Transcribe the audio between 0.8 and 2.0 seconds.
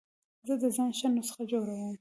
ښه نسخه جوړوم.